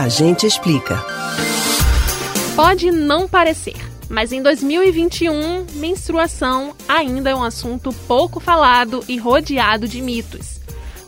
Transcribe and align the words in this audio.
A 0.00 0.08
gente 0.08 0.46
explica. 0.46 1.04
Pode 2.56 2.90
não 2.90 3.28
parecer, 3.28 3.76
mas 4.08 4.32
em 4.32 4.42
2021, 4.42 5.66
menstruação 5.74 6.74
ainda 6.88 7.28
é 7.28 7.34
um 7.34 7.44
assunto 7.44 7.92
pouco 8.08 8.40
falado 8.40 9.04
e 9.06 9.18
rodeado 9.18 9.86
de 9.86 10.00
mitos. 10.00 10.58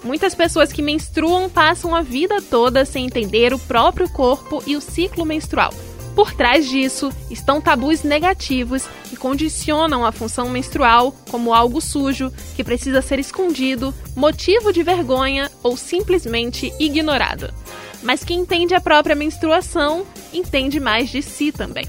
Muitas 0.05 0.35
pessoas 0.35 0.75
que 0.75 0.83
menstruam 0.83 1.49
passam 1.49 1.95
a 1.95 2.03
vida 2.03 2.43
toda 2.43 2.85
sem 2.85 3.07
entender 3.07 3.55
o 3.55 3.59
próprio 3.59 4.11
corpo 4.11 4.63
e 4.67 4.77
o 4.77 4.81
ciclo 4.83 5.25
menstrual. 5.25 5.73
Por 6.15 6.35
trás 6.35 6.69
disso 6.69 7.11
estão 7.31 7.63
tabus 7.63 8.03
negativos 8.03 8.87
que 9.09 9.17
condicionam 9.17 10.05
a 10.05 10.13
função 10.13 10.51
menstrual 10.51 11.17
como 11.31 11.55
algo 11.55 11.81
sujo, 11.81 12.31
que 12.55 12.63
precisa 12.63 13.01
ser 13.01 13.19
escondido, 13.19 13.95
motivo 14.15 14.71
de 14.71 14.83
vergonha 14.83 15.51
ou 15.63 15.79
simplesmente 15.79 16.71
ignorado. 16.79 17.55
Mas 18.03 18.25
quem 18.25 18.41
entende 18.41 18.75
a 18.75 18.81
própria 18.81 19.15
menstruação 19.15 20.07
entende 20.33 20.81
mais 20.81 21.11
de 21.11 21.23
si 21.23 21.53
também. 21.53 21.87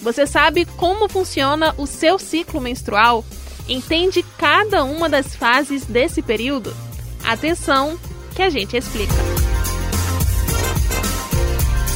Você 0.00 0.26
sabe 0.26 0.64
como 0.64 1.08
funciona 1.08 1.74
o 1.78 1.86
seu 1.86 2.18
ciclo 2.18 2.60
menstrual? 2.60 3.24
Entende 3.68 4.24
cada 4.36 4.82
uma 4.82 5.08
das 5.08 5.36
fases 5.36 5.84
desse 5.84 6.20
período? 6.20 6.74
Atenção, 7.24 7.98
que 8.34 8.42
a 8.42 8.50
gente 8.50 8.76
explica. 8.76 9.12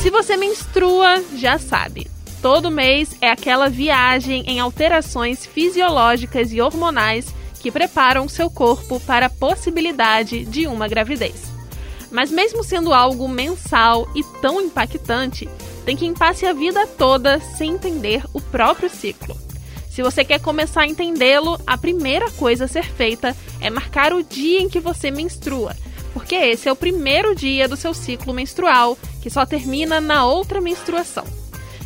Se 0.00 0.10
você 0.10 0.36
menstrua, 0.36 1.20
já 1.34 1.58
sabe. 1.58 2.06
Todo 2.40 2.70
mês 2.70 3.16
é 3.20 3.28
aquela 3.28 3.68
viagem 3.68 4.44
em 4.46 4.60
alterações 4.60 5.44
fisiológicas 5.44 6.52
e 6.52 6.60
hormonais 6.60 7.34
que 7.60 7.72
preparam 7.72 8.28
seu 8.28 8.48
corpo 8.48 9.00
para 9.00 9.26
a 9.26 9.30
possibilidade 9.30 10.44
de 10.44 10.68
uma 10.68 10.86
gravidez. 10.86 11.50
Mas 12.10 12.30
mesmo 12.30 12.62
sendo 12.62 12.92
algo 12.92 13.28
mensal 13.28 14.08
e 14.14 14.22
tão 14.40 14.60
impactante, 14.60 15.48
tem 15.84 15.96
quem 15.96 16.14
passe 16.14 16.46
a 16.46 16.52
vida 16.52 16.86
toda 16.86 17.40
sem 17.40 17.72
entender 17.72 18.22
o 18.32 18.40
próprio 18.40 18.88
ciclo. 18.88 19.36
Se 19.90 20.02
você 20.02 20.24
quer 20.24 20.40
começar 20.40 20.82
a 20.82 20.86
entendê-lo, 20.86 21.58
a 21.66 21.78
primeira 21.78 22.30
coisa 22.32 22.66
a 22.66 22.68
ser 22.68 22.84
feita 22.84 23.36
é 23.60 23.70
marcar 23.70 24.12
o 24.12 24.22
dia 24.22 24.60
em 24.60 24.68
que 24.68 24.80
você 24.80 25.10
menstrua 25.10 25.74
porque 26.16 26.34
esse 26.34 26.66
é 26.66 26.72
o 26.72 26.76
primeiro 26.76 27.34
dia 27.34 27.68
do 27.68 27.76
seu 27.76 27.92
ciclo 27.92 28.32
menstrual, 28.32 28.96
que 29.20 29.28
só 29.28 29.44
termina 29.44 30.00
na 30.00 30.24
outra 30.24 30.62
menstruação. 30.62 31.26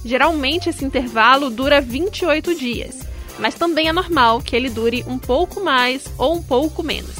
Geralmente 0.05 0.69
esse 0.69 0.84
intervalo 0.84 1.50
dura 1.50 1.81
28 1.81 2.55
dias, 2.55 3.00
mas 3.41 3.56
também 3.56 3.89
é 3.89 3.92
normal 3.92 4.41
que 4.41 4.55
ele 4.55 4.70
dure 4.70 5.05
um 5.09 5.19
pouco 5.19 5.61
mais 5.61 6.05
ou 6.16 6.37
um 6.37 6.41
pouco 6.41 6.81
menos. 6.81 7.19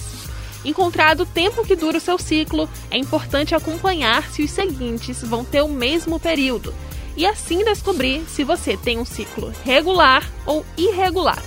Encontrado 0.65 1.23
o 1.23 1.27
tempo 1.27 1.65
que 1.65 1.75
dura 1.75 1.99
o 1.99 2.01
seu 2.01 2.19
ciclo, 2.19 2.69
é 2.91 2.99
importante 2.99 3.55
acompanhar 3.55 4.31
se 4.31 4.43
os 4.43 4.51
seguintes 4.51 5.23
vão 5.23 5.45
ter 5.45 5.63
o 5.63 5.69
mesmo 5.69 6.21
período 6.21 6.75
e 7.17 7.27
assim 7.27 7.65
descobrir 7.65 8.23
se 8.29 8.45
você 8.45 8.77
tem 8.77 8.99
um 8.99 9.05
ciclo 9.05 9.53
regular 9.65 10.31
ou 10.47 10.65
irregular. 10.77 11.43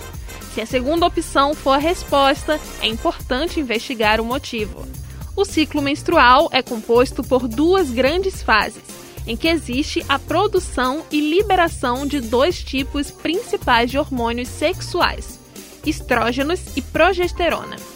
Se 0.54 0.62
a 0.62 0.66
segunda 0.66 1.08
opção 1.08 1.56
for 1.56 1.72
a 1.72 1.78
resposta, 1.78 2.60
é 2.82 2.88
importante 2.88 3.60
investigar 3.60 4.22
o 4.22 4.26
motivo. 4.26 4.88
O 5.36 5.46
ciclo 5.46 5.82
menstrual 5.82 6.48
é 6.52 6.62
composto 6.62 7.24
por 7.24 7.48
duas 7.48 7.90
grandes 7.90 8.44
fases, 8.44 8.84
em 9.26 9.36
que 9.36 9.48
existe 9.48 10.06
a 10.08 10.20
produção 10.20 11.04
e 11.12 11.20
liberação 11.20 12.06
de 12.06 12.20
dois 12.20 12.62
tipos 12.64 13.10
principais 13.10 13.90
de 13.90 13.98
hormônios 13.98 14.50
sexuais, 14.50 15.40
estrógenos 15.84 16.62
e 16.76 16.82
progesterona. 16.82 17.93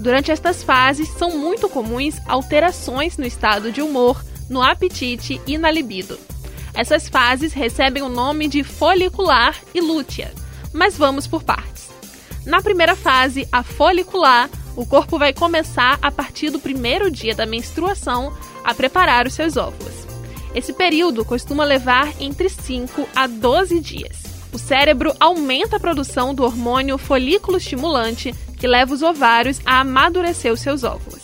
Durante 0.00 0.32
estas 0.32 0.62
fases 0.62 1.10
são 1.10 1.36
muito 1.36 1.68
comuns 1.68 2.16
alterações 2.26 3.18
no 3.18 3.26
estado 3.26 3.70
de 3.70 3.82
humor, 3.82 4.24
no 4.48 4.62
apetite 4.62 5.38
e 5.46 5.58
na 5.58 5.70
libido. 5.70 6.18
Essas 6.72 7.06
fases 7.06 7.52
recebem 7.52 8.02
o 8.02 8.08
nome 8.08 8.48
de 8.48 8.64
folicular 8.64 9.54
e 9.74 9.80
lútea, 9.80 10.32
mas 10.72 10.96
vamos 10.96 11.26
por 11.26 11.42
partes. 11.42 11.90
Na 12.46 12.62
primeira 12.62 12.96
fase, 12.96 13.46
a 13.52 13.62
folicular, 13.62 14.48
o 14.74 14.86
corpo 14.86 15.18
vai 15.18 15.34
começar 15.34 15.98
a 16.00 16.10
partir 16.10 16.48
do 16.48 16.58
primeiro 16.58 17.10
dia 17.10 17.34
da 17.34 17.44
menstruação 17.44 18.32
a 18.64 18.72
preparar 18.72 19.26
os 19.26 19.34
seus 19.34 19.58
óvulos. 19.58 20.06
Esse 20.54 20.72
período 20.72 21.26
costuma 21.26 21.62
levar 21.62 22.10
entre 22.18 22.48
5 22.48 23.06
a 23.14 23.26
12 23.26 23.78
dias. 23.80 24.22
O 24.50 24.58
cérebro 24.58 25.14
aumenta 25.20 25.76
a 25.76 25.80
produção 25.80 26.34
do 26.34 26.42
hormônio 26.42 26.96
folículo 26.96 27.58
estimulante, 27.58 28.34
que 28.60 28.68
leva 28.68 28.94
os 28.94 29.02
ovários 29.02 29.58
a 29.64 29.80
amadurecer 29.80 30.52
os 30.52 30.60
seus 30.60 30.84
óvulos. 30.84 31.22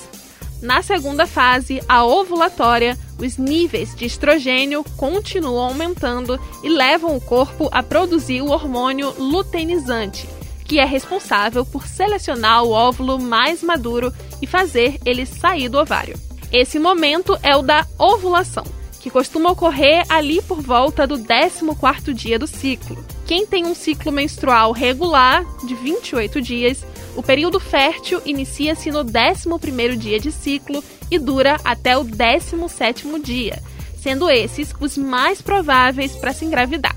Na 0.62 0.82
segunda 0.82 1.26
fase, 1.26 1.82
a 1.86 2.04
ovulatória, 2.04 2.98
os 3.18 3.36
níveis 3.36 3.94
de 3.94 4.06
estrogênio 4.06 4.82
continuam 4.96 5.66
aumentando 5.66 6.40
e 6.64 6.68
levam 6.68 7.14
o 7.14 7.20
corpo 7.20 7.68
a 7.70 7.82
produzir 7.82 8.40
o 8.40 8.50
hormônio 8.50 9.14
luteinizante, 9.18 10.26
que 10.64 10.78
é 10.78 10.84
responsável 10.84 11.64
por 11.64 11.86
selecionar 11.86 12.64
o 12.64 12.70
óvulo 12.70 13.20
mais 13.20 13.62
maduro 13.62 14.12
e 14.40 14.46
fazer 14.46 14.98
ele 15.04 15.26
sair 15.26 15.68
do 15.68 15.78
ovário. 15.78 16.18
Esse 16.50 16.78
momento 16.78 17.38
é 17.42 17.54
o 17.54 17.62
da 17.62 17.86
ovulação, 17.98 18.64
que 19.00 19.10
costuma 19.10 19.50
ocorrer 19.50 20.04
ali 20.08 20.40
por 20.42 20.60
volta 20.62 21.06
do 21.06 21.18
14º 21.18 22.14
dia 22.14 22.38
do 22.38 22.46
ciclo. 22.46 22.96
Quem 23.26 23.46
tem 23.46 23.66
um 23.66 23.74
ciclo 23.74 24.10
menstrual 24.10 24.72
regular 24.72 25.44
de 25.66 25.74
28 25.74 26.40
dias, 26.40 26.84
o 27.16 27.22
período 27.22 27.58
fértil 27.58 28.20
inicia-se 28.24 28.90
no 28.90 29.04
11º 29.04 29.96
dia 29.96 30.20
de 30.20 30.30
ciclo 30.30 30.82
e 31.10 31.18
dura 31.18 31.56
até 31.64 31.96
o 31.96 32.04
17º 32.04 33.20
dia, 33.20 33.62
sendo 33.96 34.30
esses 34.30 34.74
os 34.78 34.96
mais 34.96 35.42
prováveis 35.42 36.12
para 36.12 36.32
se 36.32 36.44
engravidar 36.44 36.94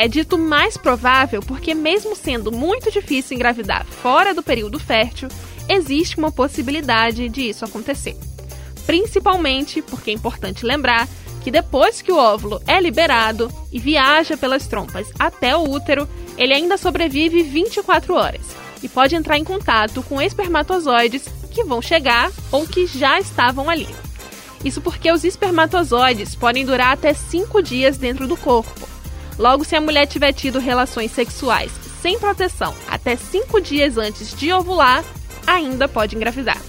é 0.00 0.08
dito 0.08 0.38
mais 0.38 0.78
provável 0.78 1.42
porque, 1.42 1.74
mesmo 1.74 2.16
sendo 2.16 2.50
muito 2.50 2.90
difícil 2.90 3.36
engravidar 3.36 3.84
fora 3.84 4.32
do 4.32 4.42
período 4.42 4.78
fértil, 4.78 5.28
existe 5.68 6.16
uma 6.16 6.32
possibilidade 6.32 7.28
de 7.28 7.50
isso 7.50 7.66
acontecer. 7.66 8.16
Principalmente 8.86 9.82
porque 9.82 10.10
é 10.10 10.14
importante 10.14 10.64
lembrar 10.64 11.06
que 11.44 11.50
depois 11.50 12.00
que 12.00 12.10
o 12.10 12.16
óvulo 12.16 12.62
é 12.66 12.80
liberado 12.80 13.52
e 13.70 13.78
viaja 13.78 14.38
pelas 14.38 14.66
trompas 14.66 15.06
até 15.18 15.54
o 15.54 15.68
útero, 15.68 16.08
ele 16.38 16.54
ainda 16.54 16.78
sobrevive 16.78 17.42
24 17.42 18.14
horas 18.14 18.69
e 18.82 18.88
pode 18.88 19.14
entrar 19.14 19.38
em 19.38 19.44
contato 19.44 20.02
com 20.02 20.20
espermatozoides 20.20 21.24
que 21.50 21.64
vão 21.64 21.82
chegar 21.82 22.30
ou 22.50 22.66
que 22.66 22.86
já 22.86 23.20
estavam 23.20 23.68
ali. 23.68 23.88
Isso 24.64 24.80
porque 24.80 25.10
os 25.10 25.24
espermatozoides 25.24 26.34
podem 26.34 26.64
durar 26.64 26.92
até 26.92 27.14
5 27.14 27.62
dias 27.62 27.96
dentro 27.96 28.26
do 28.26 28.36
corpo, 28.36 28.90
Logo, 29.40 29.64
se 29.64 29.74
a 29.74 29.80
mulher 29.80 30.06
tiver 30.06 30.34
tido 30.34 30.58
relações 30.58 31.12
sexuais 31.12 31.72
sem 32.02 32.18
proteção 32.18 32.74
até 32.86 33.16
5 33.16 33.58
dias 33.58 33.96
antes 33.96 34.36
de 34.36 34.52
ovular, 34.52 35.02
ainda 35.46 35.88
pode 35.88 36.14
engravidar. 36.14 36.60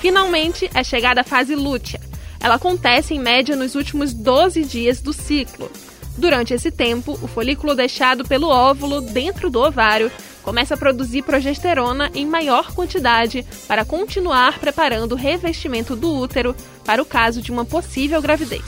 Finalmente, 0.00 0.70
é 0.72 0.84
chegada 0.84 1.22
a 1.22 1.24
fase 1.24 1.56
lútea. 1.56 2.00
Ela 2.38 2.54
acontece 2.54 3.12
em 3.12 3.18
média 3.18 3.56
nos 3.56 3.74
últimos 3.74 4.14
12 4.14 4.64
dias 4.64 5.00
do 5.00 5.12
ciclo. 5.12 5.68
Durante 6.16 6.54
esse 6.54 6.70
tempo, 6.70 7.18
o 7.20 7.26
folículo 7.26 7.74
deixado 7.74 8.24
pelo 8.24 8.48
óvulo 8.48 9.00
dentro 9.00 9.50
do 9.50 9.60
ovário 9.60 10.12
começa 10.42 10.74
a 10.74 10.76
produzir 10.76 11.22
progesterona 11.22 12.10
em 12.14 12.26
maior 12.26 12.72
quantidade 12.72 13.44
para 13.66 13.84
continuar 13.84 14.58
preparando 14.58 15.12
o 15.12 15.16
revestimento 15.16 15.94
do 15.94 16.14
útero 16.14 16.54
para 16.84 17.02
o 17.02 17.06
caso 17.06 17.42
de 17.42 17.50
uma 17.50 17.64
possível 17.64 18.20
gravidez. 18.20 18.64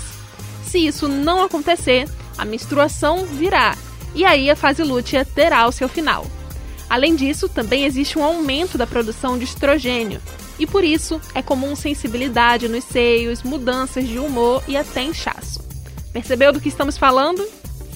Se 0.65 0.79
isso 0.79 1.09
não 1.09 1.43
acontecer, 1.43 2.09
a 2.39 2.45
menstruação 2.45 3.25
virá 3.27 3.77
e 4.15 4.25
aí 4.25 4.51
a 4.51 4.57
fase 4.57 4.83
lútea 4.83 5.25
terá 5.25 5.67
o 5.67 5.73
seu 5.73 5.89
final. 5.89 6.27
Além 6.89 7.17
disso, 7.17 7.49
também 7.49 7.85
existe 7.85 8.19
um 8.19 8.25
aumento 8.25 8.77
da 8.77 8.87
produção 8.87 9.39
de 9.39 9.45
estrogênio, 9.45 10.21
e 10.59 10.67
por 10.67 10.85
isso 10.85 11.21
é 11.35 11.41
comum 11.41 11.75
sensibilidade 11.75 12.69
nos 12.69 12.85
seios, 12.85 13.43
mudanças 13.43 14.07
de 14.07 14.19
humor 14.19 14.63
e 14.69 14.77
até 14.77 15.03
inchaço. 15.03 15.61
Percebeu 16.13 16.53
do 16.53 16.61
que 16.61 16.69
estamos 16.69 16.99
falando? 16.99 17.47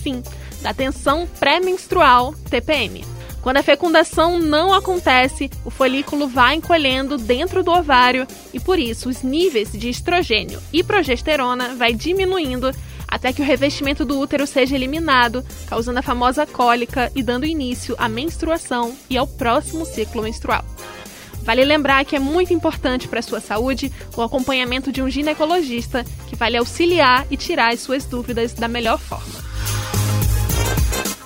Sim, 0.02 0.22
da 0.62 0.72
tensão 0.72 1.28
pré-menstrual, 1.38 2.34
TPM. 2.48 3.04
Quando 3.46 3.58
a 3.58 3.62
fecundação 3.62 4.40
não 4.40 4.74
acontece, 4.74 5.48
o 5.64 5.70
folículo 5.70 6.26
vai 6.26 6.56
encolhendo 6.56 7.16
dentro 7.16 7.62
do 7.62 7.70
ovário 7.70 8.26
e 8.52 8.58
por 8.58 8.76
isso 8.76 9.08
os 9.08 9.22
níveis 9.22 9.70
de 9.70 9.88
estrogênio 9.88 10.60
e 10.72 10.82
progesterona 10.82 11.76
vai 11.76 11.94
diminuindo 11.94 12.72
até 13.06 13.32
que 13.32 13.40
o 13.40 13.44
revestimento 13.44 14.04
do 14.04 14.18
útero 14.18 14.48
seja 14.48 14.74
eliminado, 14.74 15.46
causando 15.68 16.00
a 16.00 16.02
famosa 16.02 16.44
cólica 16.44 17.12
e 17.14 17.22
dando 17.22 17.46
início 17.46 17.94
à 17.98 18.08
menstruação 18.08 18.96
e 19.08 19.16
ao 19.16 19.28
próximo 19.28 19.86
ciclo 19.86 20.24
menstrual. 20.24 20.64
Vale 21.42 21.64
lembrar 21.64 22.04
que 22.04 22.16
é 22.16 22.18
muito 22.18 22.52
importante 22.52 23.06
para 23.06 23.20
a 23.20 23.22
sua 23.22 23.38
saúde 23.38 23.92
o 24.16 24.22
acompanhamento 24.22 24.90
de 24.90 25.00
um 25.00 25.08
ginecologista 25.08 26.04
que 26.26 26.34
vai 26.34 26.50
lhe 26.50 26.56
auxiliar 26.56 27.24
e 27.30 27.36
tirar 27.36 27.72
as 27.72 27.78
suas 27.78 28.06
dúvidas 28.06 28.54
da 28.54 28.66
melhor 28.66 28.98
forma. 28.98 29.45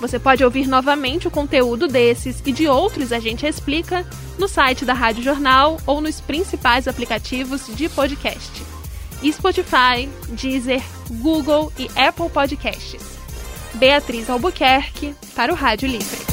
Você 0.01 0.17
pode 0.17 0.43
ouvir 0.43 0.67
novamente 0.67 1.27
o 1.27 1.31
conteúdo 1.31 1.87
desses 1.87 2.41
e 2.43 2.51
de 2.51 2.67
outros 2.67 3.11
a 3.11 3.19
gente 3.19 3.45
explica 3.45 4.03
no 4.35 4.47
site 4.47 4.83
da 4.83 4.95
Rádio 4.95 5.23
Jornal 5.23 5.77
ou 5.85 6.01
nos 6.01 6.19
principais 6.19 6.87
aplicativos 6.87 7.67
de 7.67 7.87
podcast. 7.87 8.63
Spotify, 9.31 10.09
Deezer, 10.29 10.81
Google 11.07 11.71
e 11.77 11.87
Apple 11.95 12.31
Podcasts. 12.31 13.19
Beatriz 13.75 14.27
Albuquerque 14.27 15.13
para 15.35 15.53
o 15.53 15.55
Rádio 15.55 15.87
Livre. 15.87 16.30